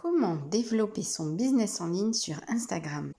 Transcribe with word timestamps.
Comment 0.00 0.36
développer 0.52 1.02
son 1.02 1.32
business 1.32 1.80
en 1.80 1.88
ligne 1.88 2.12
sur 2.12 2.36
Instagram? 2.46 3.12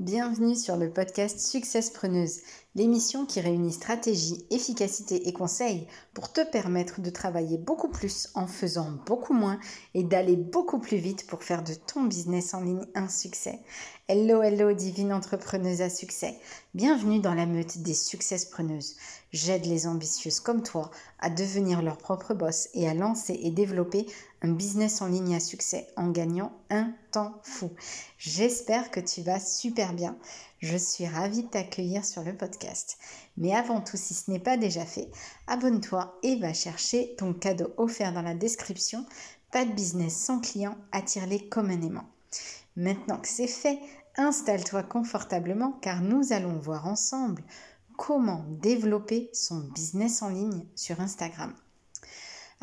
Bienvenue 0.00 0.56
sur 0.56 0.76
le 0.76 0.90
podcast 0.90 1.38
Success 1.38 1.90
Preneuse, 1.90 2.40
l'émission 2.74 3.24
qui 3.24 3.40
réunit 3.40 3.72
stratégie, 3.72 4.44
efficacité 4.50 5.28
et 5.28 5.32
conseils 5.32 5.86
pour 6.12 6.32
te 6.32 6.40
permettre 6.40 7.00
de 7.02 7.10
travailler 7.10 7.56
beaucoup 7.56 7.88
plus 7.88 8.30
en 8.34 8.48
faisant 8.48 8.90
beaucoup 9.06 9.32
moins 9.32 9.60
et 9.94 10.02
d'aller 10.02 10.34
beaucoup 10.34 10.80
plus 10.80 10.96
vite 10.96 11.28
pour 11.28 11.44
faire 11.44 11.62
de 11.62 11.74
ton 11.74 12.02
business 12.02 12.52
en 12.52 12.62
ligne 12.62 12.86
un 12.96 13.08
succès. 13.08 13.60
Hello, 14.08 14.42
hello, 14.42 14.72
divine 14.72 15.12
entrepreneuse 15.12 15.82
à 15.82 15.88
succès. 15.88 16.36
Bienvenue 16.74 17.20
dans 17.20 17.34
la 17.34 17.46
meute 17.46 17.78
des 17.78 17.94
Success 17.94 18.46
Preneuses. 18.46 18.96
J'aide 19.32 19.66
les 19.66 19.86
ambitieuses 19.86 20.40
comme 20.40 20.64
toi 20.64 20.90
à 21.20 21.30
devenir 21.30 21.80
leur 21.80 21.96
propre 21.96 22.34
boss 22.34 22.68
et 22.74 22.88
à 22.88 22.94
lancer 22.94 23.38
et 23.40 23.52
développer 23.52 24.06
un 24.42 24.52
business 24.52 25.00
en 25.00 25.06
ligne 25.06 25.34
à 25.34 25.40
succès 25.40 25.86
en 25.96 26.10
gagnant 26.10 26.52
un 26.68 26.92
temps 27.12 27.40
fou. 27.42 27.70
J'espère 28.18 28.90
que 28.90 29.00
tu 29.00 29.22
vas 29.22 29.38
super 29.38 29.94
bien. 29.94 30.18
Je 30.58 30.76
suis 30.76 31.06
ravie 31.06 31.44
de 31.44 31.48
t'accueillir 31.48 32.04
sur 32.04 32.22
le 32.22 32.36
podcast. 32.36 32.98
Mais 33.36 33.54
avant 33.54 33.80
tout, 33.80 33.96
si 33.96 34.14
ce 34.14 34.30
n'est 34.30 34.40
pas 34.40 34.56
déjà 34.56 34.84
fait, 34.84 35.08
abonne-toi 35.46 36.18
et 36.22 36.36
va 36.36 36.52
chercher 36.52 37.14
ton 37.16 37.32
cadeau 37.32 37.72
offert 37.76 38.12
dans 38.12 38.22
la 38.22 38.34
description. 38.34 39.06
Pas 39.52 39.64
de 39.64 39.72
business 39.72 40.16
sans 40.16 40.40
client, 40.40 40.76
attire-les 40.90 41.48
comme. 41.48 41.70
Maintenant 42.76 43.18
que 43.18 43.28
c'est 43.28 43.46
fait, 43.46 43.78
installe-toi 44.16 44.82
confortablement 44.82 45.72
car 45.82 46.00
nous 46.02 46.32
allons 46.32 46.58
voir 46.58 46.86
ensemble 46.86 47.44
comment 47.96 48.44
développer 48.48 49.30
son 49.32 49.60
business 49.74 50.22
en 50.22 50.30
ligne 50.30 50.66
sur 50.74 51.00
Instagram. 51.00 51.54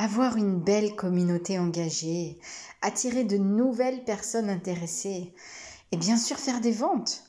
Avoir 0.01 0.37
une 0.37 0.57
belle 0.57 0.95
communauté 0.95 1.59
engagée, 1.59 2.39
attirer 2.81 3.25
de 3.25 3.35
nouvelles 3.35 4.05
personnes 4.05 4.49
intéressées 4.49 5.33
et 5.91 5.97
bien 5.97 6.15
sûr 6.15 6.37
faire 6.37 6.61
des 6.61 6.71
ventes. 6.71 7.25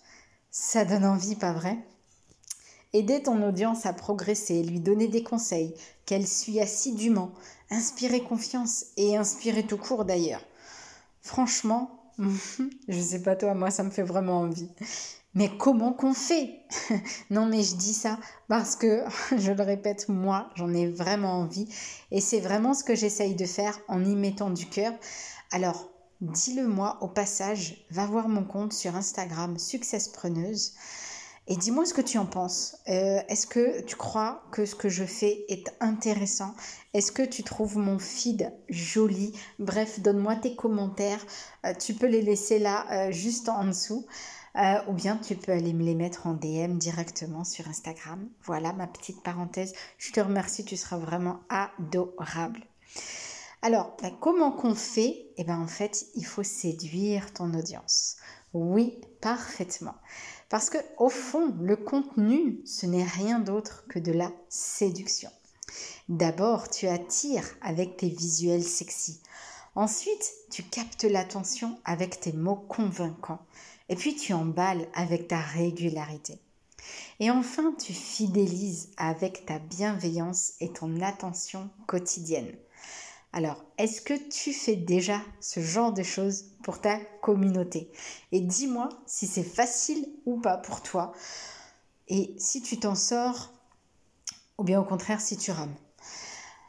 Ça 0.52 0.84
donne 0.84 1.04
envie, 1.04 1.34
pas 1.34 1.52
vrai? 1.52 1.78
Aider 2.92 3.24
ton 3.24 3.42
audience 3.42 3.86
à 3.86 3.92
progresser, 3.92 4.62
lui 4.62 4.78
donner 4.78 5.08
des 5.08 5.24
conseils 5.24 5.74
qu'elle 6.06 6.28
suit 6.28 6.60
assidûment, 6.60 7.32
inspirer 7.70 8.22
confiance 8.22 8.86
et 8.96 9.16
inspirer 9.16 9.66
tout 9.66 9.76
court 9.76 10.04
d'ailleurs. 10.04 10.44
Franchement, 11.22 12.12
je 12.88 13.00
sais 13.00 13.22
pas 13.22 13.34
toi, 13.34 13.52
moi 13.54 13.72
ça 13.72 13.82
me 13.82 13.90
fait 13.90 14.04
vraiment 14.04 14.42
envie. 14.42 14.70
Mais 15.34 15.50
comment 15.58 15.92
qu'on 15.92 16.14
fait? 16.14 16.60
Non 17.30 17.46
mais 17.46 17.62
je 17.62 17.76
dis 17.76 17.94
ça 17.94 18.18
parce 18.48 18.76
que, 18.76 19.04
je 19.36 19.52
le 19.52 19.62
répète, 19.62 20.08
moi 20.08 20.50
j'en 20.56 20.72
ai 20.72 20.88
vraiment 20.88 21.40
envie 21.40 21.68
et 22.10 22.20
c'est 22.20 22.40
vraiment 22.40 22.74
ce 22.74 22.84
que 22.84 22.94
j'essaye 22.94 23.34
de 23.34 23.46
faire 23.46 23.78
en 23.88 24.04
y 24.04 24.16
mettant 24.16 24.50
du 24.50 24.66
cœur. 24.66 24.92
Alors, 25.52 25.90
dis-le 26.20 26.66
moi 26.66 26.98
au 27.00 27.08
passage, 27.08 27.86
va 27.90 28.06
voir 28.06 28.28
mon 28.28 28.44
compte 28.44 28.72
sur 28.72 28.96
Instagram 28.96 29.58
Success 29.58 30.08
Preneuse 30.08 30.74
et 31.50 31.56
dis-moi 31.56 31.84
ce 31.84 31.94
que 31.94 32.00
tu 32.00 32.16
en 32.16 32.26
penses. 32.26 32.76
Euh, 32.88 33.20
est-ce 33.28 33.44
que 33.44 33.80
tu 33.82 33.96
crois 33.96 34.44
que 34.52 34.64
ce 34.64 34.76
que 34.76 34.88
je 34.88 35.02
fais 35.04 35.44
est 35.48 35.74
intéressant? 35.80 36.54
Est-ce 36.94 37.10
que 37.10 37.22
tu 37.22 37.42
trouves 37.42 37.76
mon 37.76 37.98
feed 37.98 38.52
joli? 38.68 39.32
Bref, 39.58 39.98
donne-moi 39.98 40.36
tes 40.36 40.54
commentaires. 40.54 41.26
Euh, 41.66 41.74
tu 41.74 41.94
peux 41.94 42.06
les 42.06 42.22
laisser 42.22 42.60
là, 42.60 42.86
euh, 42.92 43.10
juste 43.10 43.48
en 43.48 43.64
dessous. 43.64 44.06
Euh, 44.56 44.80
ou 44.88 44.92
bien 44.92 45.16
tu 45.16 45.36
peux 45.36 45.52
aller 45.52 45.72
me 45.72 45.84
les 45.84 45.94
mettre 45.94 46.26
en 46.26 46.34
DM 46.34 46.76
directement 46.76 47.44
sur 47.44 47.68
Instagram. 47.68 48.28
Voilà 48.42 48.72
ma 48.72 48.86
petite 48.86 49.22
parenthèse. 49.22 49.74
Je 49.98 50.12
te 50.12 50.20
remercie, 50.20 50.64
tu 50.64 50.76
seras 50.76 50.98
vraiment 50.98 51.40
adorable. 51.48 52.64
Alors, 53.62 53.96
ben, 54.00 54.12
comment 54.20 54.52
qu'on 54.52 54.74
fait? 54.74 55.26
Eh 55.36 55.44
bien, 55.44 55.60
en 55.60 55.66
fait, 55.66 56.06
il 56.16 56.24
faut 56.24 56.42
séduire 56.42 57.32
ton 57.32 57.52
audience. 57.54 58.16
Oui, 58.54 59.00
parfaitement. 59.20 59.94
Parce 60.48 60.70
que 60.70 60.78
au 60.98 61.10
fond, 61.10 61.54
le 61.60 61.76
contenu, 61.76 62.60
ce 62.64 62.86
n'est 62.86 63.04
rien 63.04 63.38
d'autre 63.38 63.84
que 63.88 63.98
de 63.98 64.12
la 64.12 64.32
séduction. 64.48 65.30
D'abord, 66.08 66.68
tu 66.68 66.88
attires 66.88 67.48
avec 67.62 67.98
tes 67.98 68.08
visuels 68.08 68.64
sexy. 68.64 69.20
Ensuite, 69.76 70.32
tu 70.50 70.64
captes 70.64 71.04
l'attention 71.04 71.78
avec 71.84 72.18
tes 72.18 72.32
mots 72.32 72.56
convaincants. 72.56 73.38
Et 73.90 73.96
puis 73.96 74.14
tu 74.14 74.32
emballes 74.32 74.88
avec 74.94 75.28
ta 75.28 75.40
régularité. 75.40 76.38
Et 77.18 77.30
enfin, 77.30 77.74
tu 77.78 77.92
fidélises 77.92 78.90
avec 78.96 79.44
ta 79.44 79.58
bienveillance 79.58 80.52
et 80.60 80.72
ton 80.72 81.02
attention 81.02 81.68
quotidienne. 81.86 82.54
Alors, 83.32 83.62
est-ce 83.78 84.00
que 84.00 84.14
tu 84.14 84.52
fais 84.52 84.76
déjà 84.76 85.20
ce 85.40 85.60
genre 85.60 85.92
de 85.92 86.04
choses 86.04 86.46
pour 86.62 86.80
ta 86.80 86.98
communauté? 87.20 87.90
Et 88.32 88.40
dis-moi 88.40 88.88
si 89.06 89.26
c'est 89.26 89.44
facile 89.44 90.08
ou 90.24 90.40
pas 90.40 90.56
pour 90.56 90.82
toi. 90.82 91.12
Et 92.08 92.34
si 92.38 92.62
tu 92.62 92.78
t'en 92.78 92.94
sors, 92.94 93.52
ou 94.56 94.64
bien 94.64 94.80
au 94.80 94.84
contraire 94.84 95.20
si 95.20 95.36
tu 95.36 95.50
rames. 95.50 95.76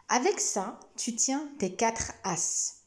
Avec 0.10 0.40
ça, 0.40 0.80
tu 0.98 1.16
tiens 1.16 1.48
tes 1.60 1.74
quatre 1.74 2.14
as. 2.24 2.78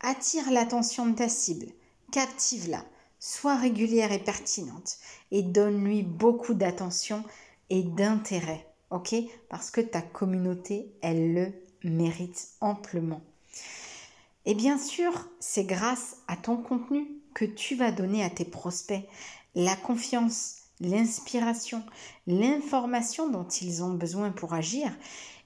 Attire 0.00 0.50
l'attention 0.50 1.06
de 1.06 1.14
ta 1.14 1.28
cible, 1.28 1.66
captive-la, 2.12 2.84
Sois 3.20 3.56
régulière 3.56 4.12
et 4.12 4.22
pertinente 4.22 4.96
et 5.32 5.42
donne-lui 5.42 6.02
beaucoup 6.02 6.54
d'attention 6.54 7.24
et 7.68 7.82
d'intérêt, 7.82 8.66
ok? 8.90 9.14
Parce 9.48 9.70
que 9.70 9.80
ta 9.80 10.02
communauté, 10.02 10.92
elle 11.02 11.34
le 11.34 11.52
mérite 11.82 12.48
amplement. 12.60 13.20
Et 14.46 14.54
bien 14.54 14.78
sûr, 14.78 15.28
c'est 15.40 15.64
grâce 15.64 16.18
à 16.28 16.36
ton 16.36 16.56
contenu 16.56 17.08
que 17.34 17.44
tu 17.44 17.74
vas 17.74 17.90
donner 17.90 18.22
à 18.24 18.30
tes 18.30 18.44
prospects 18.44 19.06
la 19.54 19.76
confiance, 19.76 20.62
l'inspiration, 20.80 21.82
l'information 22.26 23.28
dont 23.28 23.48
ils 23.48 23.82
ont 23.82 23.94
besoin 23.94 24.30
pour 24.30 24.54
agir 24.54 24.92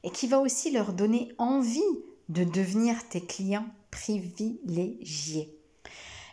et 0.05 0.11
qui 0.11 0.27
va 0.27 0.41
aussi 0.41 0.71
leur 0.71 0.93
donner 0.93 1.33
envie 1.39 1.81
de 2.29 2.45
devenir 2.45 3.09
tes 3.09 3.21
clients 3.21 3.67
privilégiés 3.91 5.62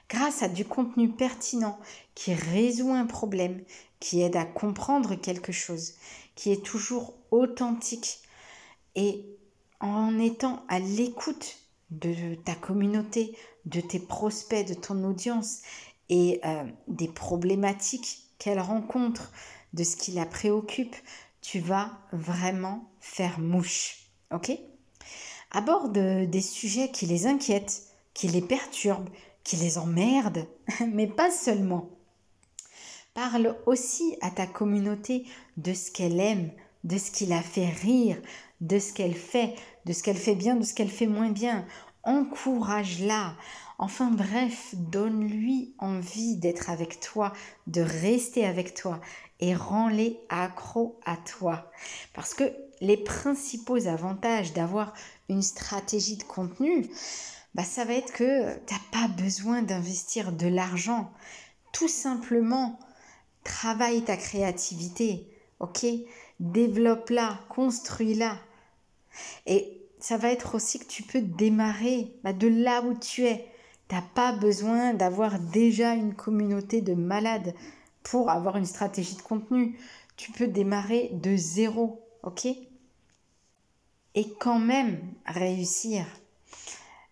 grâce 0.10 0.42
à 0.44 0.50
du 0.50 0.66
contenu 0.66 1.10
pertinent 1.10 1.80
qui 2.16 2.34
résout 2.34 2.94
un 2.94 3.06
problème, 3.06 3.64
qui 4.00 4.22
aide 4.22 4.36
à 4.36 4.46
comprendre 4.46 5.16
quelque 5.16 5.52
chose, 5.52 5.94
qui 6.36 6.52
est 6.52 6.66
toujours 6.66 7.14
authentique 7.32 8.20
et 8.96 9.26
en 9.80 10.20
étant 10.20 10.64
à 10.68 10.80
l'écoute 10.80 11.58
de 11.92 12.36
ta 12.36 12.56
communauté, 12.56 13.38
de 13.66 13.82
tes 13.82 14.00
prospects, 14.00 14.68
de 14.68 14.74
ton 14.74 15.04
audience 15.04 15.62
et 16.10 16.40
euh, 16.46 16.64
des 16.88 17.08
problématiques 17.08 18.24
qu'elle 18.38 18.60
rencontre, 18.60 19.32
de 19.74 19.84
ce 19.84 19.96
qui 19.96 20.12
la 20.12 20.26
préoccupe, 20.26 20.96
tu 21.42 21.60
vas 21.60 21.92
vraiment 22.12 22.90
faire 23.00 23.40
mouche. 23.40 24.10
Ok? 24.34 24.52
Aborde 25.52 25.94
des 25.94 26.42
sujets 26.42 26.90
qui 26.92 27.06
les 27.06 27.28
inquiètent, 27.28 27.84
qui 28.14 28.28
les 28.28 28.42
perturbent, 28.42 29.10
qui 29.50 29.56
les 29.56 29.80
emmerde, 29.80 30.46
mais 30.94 31.08
pas 31.08 31.32
seulement. 31.32 31.90
Parle 33.16 33.58
aussi 33.66 34.16
à 34.22 34.30
ta 34.30 34.46
communauté 34.46 35.26
de 35.58 35.74
ce 35.74 35.90
qu'elle 35.90 36.20
aime, 36.20 36.52
de 36.84 37.00
ce 37.00 37.10
qui 37.10 37.26
la 37.26 37.42
fait 37.42 37.70
rire, 37.70 38.22
de 38.62 38.78
ce 38.78 38.94
qu'elle 38.94 39.16
fait, 39.16 39.56
de 39.86 39.94
ce 39.94 40.04
qu'elle 40.04 40.18
fait 40.18 40.36
bien, 40.36 40.56
de 40.56 40.64
ce 40.64 40.76
qu'elle 40.76 40.92
fait 40.92 41.08
moins 41.08 41.32
bien. 41.32 41.66
Encourage-la. 42.04 43.34
Enfin 43.80 44.12
bref, 44.12 44.76
donne-lui 44.76 45.74
envie 45.80 46.36
d'être 46.36 46.70
avec 46.70 47.00
toi, 47.00 47.34
de 47.66 47.82
rester 47.82 48.46
avec 48.46 48.76
toi 48.76 49.02
et 49.40 49.56
rends-les 49.56 50.20
accros 50.30 51.00
à 51.08 51.18
toi. 51.18 51.72
Parce 52.14 52.36
que 52.36 52.44
les 52.82 52.98
principaux 52.98 53.88
avantages 53.88 54.54
d'avoir 54.54 54.94
une 55.28 55.42
stratégie 55.42 56.18
de 56.18 56.24
contenu, 56.24 56.88
bah, 57.56 57.64
ça 57.64 57.86
va 57.86 57.94
être 57.94 58.14
que 58.14 58.58
tu 58.66 58.74
n'as 58.74 58.80
pas 58.92 59.08
besoin 59.08 59.62
d'investir 59.62 60.32
de 60.32 60.48
l'argent. 60.48 61.12
Tout 61.72 61.88
simplement, 61.88 62.80
travaille 63.44 64.04
ta 64.04 64.18
créativité, 64.18 65.28
ok? 65.60 65.86
Développe-la, 66.40 67.40
construis-la. 67.50 68.38
Et 69.46 69.82
ça 70.00 70.18
va 70.18 70.32
être 70.32 70.56
aussi 70.56 70.80
que 70.80 70.86
tu 70.86 71.04
peux 71.04 71.22
démarrer 71.22 72.14
bah, 72.24 72.34
de 72.34 72.48
là 72.48 72.82
où 72.82 72.94
tu 72.94 73.26
es. 73.26 73.48
Tu 73.88 73.96
n'as 73.96 74.02
pas 74.02 74.32
besoin 74.32 74.94
d'avoir 74.94 75.40
déjà 75.40 75.96
une 75.96 76.14
communauté 76.14 76.82
de 76.82 76.94
malades 76.94 77.54
pour 78.04 78.30
avoir 78.30 78.58
une 78.58 78.66
stratégie 78.66 79.16
de 79.16 79.22
contenu. 79.22 79.78
Tu 80.16 80.32
peux 80.32 80.48
démarrer 80.48 81.10
de 81.14 81.36
zéro, 81.36 82.02
ok? 82.24 82.48
Et 84.16 84.34
quand 84.40 84.60
même 84.60 85.00
réussir. 85.26 86.06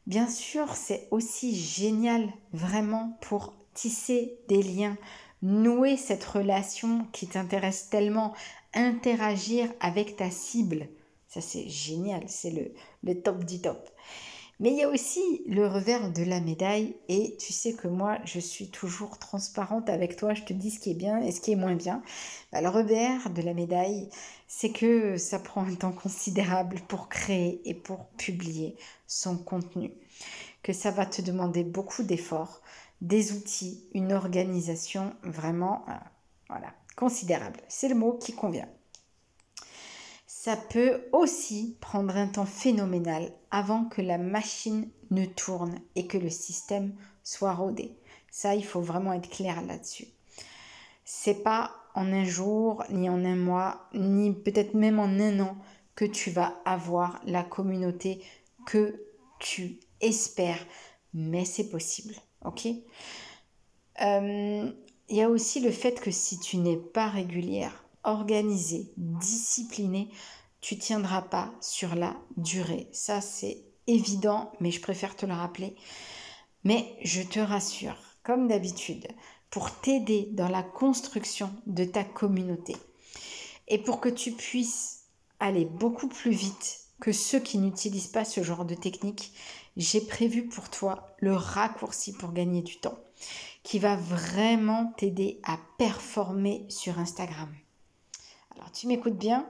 Bien 0.08 0.28
sûr, 0.28 0.74
c'est 0.76 1.08
aussi 1.12 1.56
génial 1.56 2.34
vraiment 2.54 3.18
pour 3.22 3.54
tisser 3.76 4.40
des 4.48 4.64
liens, 4.64 4.98
nouer 5.44 5.98
cette 5.98 6.24
relation 6.24 7.06
qui 7.12 7.28
t'intéresse 7.28 7.90
tellement, 7.90 8.34
interagir 8.74 9.70
avec 9.82 10.16
ta 10.16 10.32
cible. 10.32 10.88
Ça, 11.28 11.42
c'est 11.42 11.68
génial, 11.68 12.24
c'est 12.28 12.52
le, 12.52 12.74
le 13.04 13.22
top 13.22 13.44
du 13.44 13.62
top. 13.62 13.90
Mais 14.60 14.72
il 14.72 14.78
y 14.78 14.84
a 14.84 14.90
aussi 14.90 15.44
le 15.46 15.68
revers 15.68 16.12
de 16.12 16.24
la 16.24 16.40
médaille 16.40 16.96
et 17.10 17.36
tu 17.38 17.54
sais 17.54 17.74
que 17.74 17.88
moi 17.88 18.18
je 18.26 18.40
suis 18.40 18.70
toujours 18.70 19.20
transparente 19.20 19.88
avec 19.88 20.16
toi, 20.16 20.34
je 20.34 20.44
te 20.44 20.54
dis 20.54 20.72
ce 20.72 20.80
qui 20.80 20.92
est 20.92 20.96
bien 20.96 21.20
et 21.20 21.32
ce 21.32 21.42
qui 21.42 21.52
est 21.52 21.56
moins 21.56 21.76
bien. 21.76 22.02
Bah, 22.52 22.62
le 22.62 22.70
revers 22.70 23.30
de 23.30 23.42
la 23.44 23.54
médaille, 23.54 24.10
c'est 24.48 24.72
que 24.72 25.18
ça 25.18 25.38
prend 25.38 25.64
un 25.64 25.76
temps 25.76 25.92
considérable 25.92 26.80
pour 26.88 27.08
créer 27.08 27.62
et 27.66 27.76
pour 27.76 28.08
publier 28.18 28.76
son 29.06 29.38
contenu, 29.38 29.92
que 30.64 30.74
ça 30.74 30.90
va 30.90 31.06
te 31.06 31.22
demander 31.22 31.64
beaucoup 31.64 32.02
d'efforts, 32.02 32.62
des 33.02 33.34
outils, 33.34 33.84
une 33.94 34.12
organisation 34.12 35.14
vraiment 35.22 35.86
euh, 36.50 36.56
considérable. 36.96 37.60
C'est 37.68 37.90
le 37.90 37.96
mot 37.96 38.14
qui 38.14 38.34
convient 38.34 38.68
ça 40.48 40.56
peut 40.56 41.02
aussi 41.12 41.76
prendre 41.82 42.16
un 42.16 42.28
temps 42.28 42.46
phénoménal 42.46 43.34
avant 43.52 43.84
que 43.84 44.02
la 44.02 44.18
machine 44.18 44.90
ne 45.12 45.26
tourne 45.26 45.78
et 45.96 46.08
que 46.08 46.18
le 46.18 46.30
système 46.30 46.96
soit 47.22 47.54
rodé. 47.54 47.98
Ça, 48.32 48.56
il 48.56 48.64
faut 48.64 48.80
vraiment 48.80 49.12
être 49.12 49.30
clair 49.30 49.62
là-dessus. 49.66 50.08
C'est 51.04 51.44
pas 51.44 51.76
en 51.96 52.14
un 52.14 52.24
jour, 52.24 52.86
ni 52.92 53.10
en 53.10 53.26
un 53.26 53.36
mois, 53.36 53.90
ni 53.94 54.32
peut-être 54.32 54.74
même 54.74 55.00
en 55.00 55.20
un 55.20 55.38
an 55.42 55.58
que 55.96 56.06
tu 56.06 56.32
vas 56.32 56.56
avoir 56.64 57.20
la 57.26 57.44
communauté 57.44 58.22
que 58.66 59.04
tu 59.40 59.82
espères, 60.00 60.66
mais 61.14 61.44
c'est 61.44 61.68
possible, 61.68 62.16
ok? 62.46 62.68
Euh, 64.02 64.72
Il 65.10 65.18
y 65.18 65.22
a 65.22 65.30
aussi 65.30 65.60
le 65.60 65.72
fait 65.72 66.00
que 66.00 66.12
si 66.12 66.40
tu 66.40 66.56
n'es 66.56 66.78
pas 66.78 67.10
régulière, 67.10 67.84
organisée, 68.08 68.92
disciplinée, 68.98 70.10
tu 70.62 70.78
tiendras 70.78 71.22
pas 71.22 71.54
sur 71.62 71.94
la 71.94 72.16
durée. 72.38 72.88
Ça, 72.92 73.22
c'est 73.22 73.64
évident, 73.86 74.52
mais 74.60 74.72
je 74.72 74.82
préfère 74.82 75.16
te 75.16 75.26
le 75.26 75.34
rappeler. 75.34 75.76
Mais 76.64 76.98
je 77.04 77.22
te 77.22 77.40
rassure, 77.40 77.98
comme 78.24 78.48
d'habitude, 78.48 79.08
pour 79.50 79.72
t'aider 79.72 80.30
dans 80.32 80.50
la 80.50 80.64
construction 80.64 81.54
de 81.68 81.86
ta 81.86 82.04
communauté 82.04 82.76
et 83.68 83.78
pour 83.78 84.00
que 84.00 84.10
tu 84.10 84.32
puisses 84.32 85.04
aller 85.40 85.66
beaucoup 85.66 86.08
plus 86.08 86.32
vite 86.32 86.80
que 87.00 87.12
ceux 87.12 87.40
qui 87.40 87.60
n'utilisent 87.60 88.08
pas 88.08 88.26
ce 88.26 88.42
genre 88.42 88.66
de 88.66 88.76
technique, 88.76 89.32
j'ai 89.78 90.02
prévu 90.02 90.48
pour 90.48 90.70
toi 90.70 91.16
le 91.20 91.36
raccourci 91.36 92.14
pour 92.14 92.34
gagner 92.34 92.62
du 92.62 92.78
temps 92.78 92.98
qui 93.64 93.80
va 93.80 93.96
vraiment 93.96 94.94
t'aider 94.98 95.40
à 95.44 95.58
performer 95.78 96.66
sur 96.70 97.00
Instagram. 97.00 97.50
Alors 98.58 98.72
tu 98.72 98.88
m'écoutes 98.88 99.18
bien? 99.18 99.48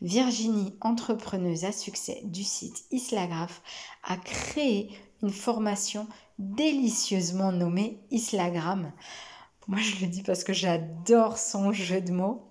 Virginie, 0.00 0.76
entrepreneuse 0.80 1.64
à 1.64 1.72
succès 1.72 2.20
du 2.24 2.44
site 2.44 2.84
Islagraph, 2.90 3.62
a 4.02 4.16
créé 4.16 4.90
une 5.22 5.30
formation 5.30 6.06
délicieusement 6.38 7.52
nommée 7.52 8.00
Islagram. 8.10 8.92
Moi, 9.66 9.78
je 9.80 10.04
le 10.04 10.08
dis 10.08 10.22
parce 10.22 10.44
que 10.44 10.52
j'adore 10.52 11.38
son 11.38 11.72
jeu 11.72 12.00
de 12.00 12.12
mots. 12.12 12.48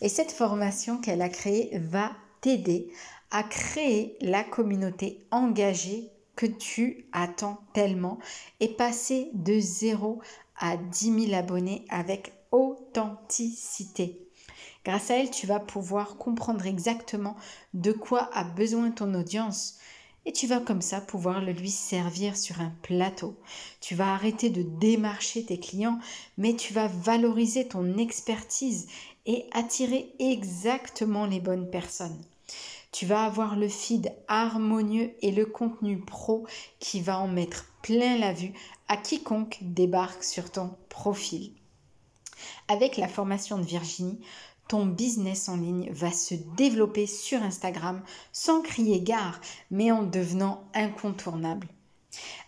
Et 0.00 0.08
cette 0.08 0.32
formation 0.32 0.98
qu'elle 0.98 1.22
a 1.22 1.28
créée 1.28 1.78
va 1.78 2.10
t'aider 2.40 2.90
à 3.30 3.42
créer 3.42 4.16
la 4.20 4.42
communauté 4.42 5.26
engagée 5.30 6.10
que 6.34 6.46
tu 6.46 7.06
attends 7.12 7.58
tellement 7.74 8.18
et 8.60 8.68
passer 8.68 9.30
de 9.34 9.58
0 9.58 10.20
à 10.58 10.76
10 10.76 11.26
000 11.26 11.34
abonnés 11.34 11.84
avec 11.90 12.32
authenticité. 12.50 14.27
Grâce 14.88 15.10
à 15.10 15.16
elle, 15.18 15.30
tu 15.30 15.46
vas 15.46 15.60
pouvoir 15.60 16.16
comprendre 16.16 16.64
exactement 16.64 17.36
de 17.74 17.92
quoi 17.92 18.30
a 18.32 18.42
besoin 18.42 18.90
ton 18.90 19.12
audience 19.12 19.76
et 20.24 20.32
tu 20.32 20.46
vas 20.46 20.60
comme 20.60 20.80
ça 20.80 21.02
pouvoir 21.02 21.42
le 21.42 21.52
lui 21.52 21.70
servir 21.70 22.38
sur 22.38 22.62
un 22.62 22.72
plateau. 22.80 23.38
Tu 23.82 23.94
vas 23.94 24.14
arrêter 24.14 24.48
de 24.48 24.62
démarcher 24.62 25.44
tes 25.44 25.60
clients, 25.60 25.98
mais 26.38 26.54
tu 26.54 26.72
vas 26.72 26.86
valoriser 26.86 27.68
ton 27.68 27.98
expertise 27.98 28.88
et 29.26 29.44
attirer 29.52 30.10
exactement 30.20 31.26
les 31.26 31.40
bonnes 31.40 31.68
personnes. 31.68 32.24
Tu 32.90 33.04
vas 33.04 33.26
avoir 33.26 33.56
le 33.56 33.68
feed 33.68 34.10
harmonieux 34.26 35.12
et 35.20 35.32
le 35.32 35.44
contenu 35.44 35.98
pro 36.00 36.46
qui 36.78 37.02
va 37.02 37.18
en 37.18 37.28
mettre 37.28 37.66
plein 37.82 38.16
la 38.16 38.32
vue 38.32 38.54
à 38.88 38.96
quiconque 38.96 39.58
débarque 39.60 40.24
sur 40.24 40.50
ton 40.50 40.70
profil. 40.88 41.52
Avec 42.68 42.96
la 42.96 43.08
formation 43.08 43.58
de 43.58 43.64
Virginie, 43.64 44.20
ton 44.68 44.86
business 44.86 45.48
en 45.48 45.56
ligne 45.56 45.90
va 45.92 46.12
se 46.12 46.34
développer 46.56 47.06
sur 47.06 47.42
Instagram 47.42 48.02
sans 48.32 48.60
crier 48.60 49.00
gare, 49.00 49.40
mais 49.70 49.90
en 49.90 50.02
devenant 50.02 50.64
incontournable. 50.74 51.68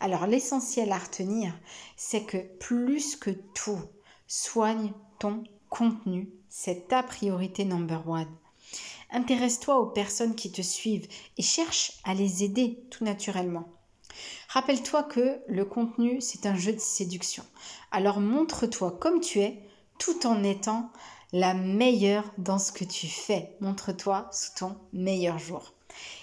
Alors 0.01 0.27
l'essentiel 0.27 0.93
à 0.93 0.99
retenir, 0.99 1.53
c'est 1.97 2.25
que 2.25 2.39
plus 2.59 3.17
que 3.17 3.31
tout, 3.31 3.81
soigne 4.27 4.93
ton 5.19 5.45
contenu. 5.69 6.31
C'est 6.49 6.89
ta 6.89 7.03
priorité 7.03 7.65
number 7.65 8.09
one. 8.09 8.29
Intéresse-toi 9.11 9.79
aux 9.81 9.87
personnes 9.87 10.35
qui 10.35 10.53
te 10.53 10.63
suivent 10.63 11.09
et 11.37 11.43
cherche 11.43 12.01
à 12.05 12.15
les 12.15 12.45
aider 12.45 12.85
tout 12.91 13.05
naturellement. 13.05 13.69
Rappelle-toi 14.49 15.05
que 15.05 15.41
le 15.49 15.65
contenu, 15.65 16.21
c'est 16.21 16.47
un 16.47 16.57
jeu 16.57 16.73
de 16.73 16.81
séduction. 16.81 17.45
Alors 17.91 18.21
montre-toi 18.21 18.97
comme 19.01 19.21
tu 19.21 19.41
es 19.41 19.63
tout 19.99 20.27
en 20.27 20.43
étant 20.43 20.91
la 21.33 21.55
meilleure 21.55 22.25
dans 22.39 22.59
ce 22.59 22.73
que 22.73 22.85
tu 22.85 23.07
fais. 23.07 23.57
Montre-toi 23.61 24.29
sous 24.33 24.59
ton 24.59 24.77
meilleur 24.93 25.39
jour. 25.39 25.73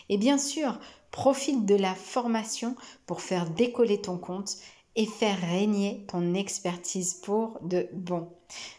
Et 0.10 0.18
bien 0.18 0.38
sûr, 0.38 0.80
profite 1.12 1.66
de 1.66 1.76
la 1.76 1.96
formation 1.96 2.76
pour 3.06 3.22
faire 3.22 3.50
décoller 3.50 4.02
ton 4.02 4.18
compte 4.18 4.58
et 4.96 5.06
faire 5.06 5.40
régner 5.40 6.06
ton 6.08 6.34
expertise 6.34 7.14
pour 7.14 7.60
de 7.62 7.88
bon. 7.94 8.30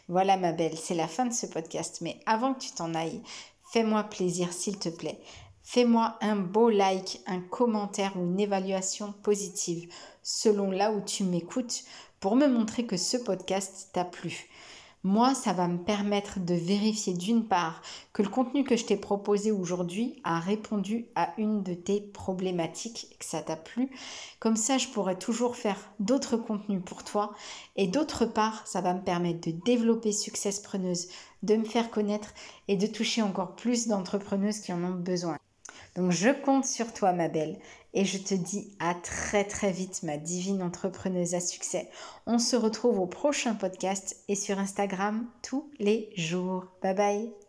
Voilà 0.07 0.37
ma 0.37 0.51
belle, 0.51 0.77
c'est 0.77 0.95
la 0.95 1.07
fin 1.07 1.25
de 1.25 1.33
ce 1.33 1.45
podcast. 1.45 1.99
Mais 2.01 2.19
avant 2.25 2.53
que 2.53 2.59
tu 2.59 2.71
t'en 2.71 2.93
ailles, 2.93 3.21
fais-moi 3.71 4.03
plaisir 4.03 4.51
s'il 4.51 4.77
te 4.77 4.89
plaît. 4.89 5.19
Fais-moi 5.63 6.17
un 6.21 6.35
beau 6.35 6.69
like, 6.69 7.21
un 7.27 7.41
commentaire 7.41 8.17
ou 8.17 8.23
une 8.23 8.39
évaluation 8.39 9.13
positive 9.23 9.87
selon 10.23 10.71
là 10.71 10.91
où 10.91 11.01
tu 11.01 11.23
m'écoutes 11.23 11.83
pour 12.19 12.35
me 12.35 12.47
montrer 12.47 12.85
que 12.85 12.97
ce 12.97 13.17
podcast 13.17 13.89
t'a 13.93 14.03
plu. 14.03 14.49
Moi, 15.03 15.33
ça 15.33 15.53
va 15.53 15.69
me 15.69 15.77
permettre 15.77 16.41
de 16.41 16.53
vérifier 16.53 17.13
d'une 17.13 17.47
part 17.47 17.81
que 18.11 18.21
le 18.21 18.27
contenu 18.27 18.65
que 18.65 18.75
je 18.75 18.83
t'ai 18.83 18.97
proposé 18.97 19.49
aujourd'hui 19.49 20.19
a 20.25 20.41
répondu 20.41 21.05
à 21.15 21.33
une 21.37 21.63
de 21.63 21.73
tes 21.73 22.01
problématiques 22.01 23.07
et 23.11 23.15
que 23.15 23.23
ça 23.23 23.41
t'a 23.41 23.55
plu. 23.55 23.89
Comme 24.41 24.57
ça, 24.57 24.77
je 24.77 24.89
pourrais 24.89 25.17
toujours 25.17 25.55
faire 25.55 25.77
d'autres 26.01 26.35
contenus 26.35 26.81
pour 26.85 27.05
toi. 27.05 27.33
Et 27.77 27.87
d'autre 27.87 28.25
part, 28.25 28.67
ça 28.67 28.81
va 28.81 28.93
me 28.93 29.01
permettre 29.01 29.49
de 29.49 29.55
développer 29.63 30.11
Success 30.11 30.59
Preneuse, 30.59 31.07
de 31.43 31.55
me 31.55 31.63
faire 31.65 31.91
connaître 31.91 32.33
et 32.67 32.75
de 32.75 32.87
toucher 32.87 33.21
encore 33.21 33.55
plus 33.55 33.87
d'entrepreneuses 33.87 34.59
qui 34.59 34.73
en 34.73 34.83
ont 34.83 34.95
besoin. 34.95 35.37
Donc 35.95 36.11
je 36.11 36.29
compte 36.29 36.65
sur 36.65 36.93
toi 36.93 37.13
ma 37.13 37.27
belle 37.27 37.57
et 37.93 38.05
je 38.05 38.17
te 38.17 38.35
dis 38.35 38.71
à 38.79 38.93
très 38.93 39.43
très 39.43 39.71
vite 39.71 40.03
ma 40.03 40.17
divine 40.17 40.61
entrepreneuse 40.61 41.35
à 41.35 41.39
succès. 41.39 41.89
On 42.25 42.39
se 42.39 42.55
retrouve 42.55 42.99
au 42.99 43.07
prochain 43.07 43.55
podcast 43.55 44.17
et 44.27 44.35
sur 44.35 44.59
Instagram 44.59 45.25
tous 45.41 45.69
les 45.79 46.09
jours. 46.15 46.67
Bye 46.81 46.95
bye 46.95 47.48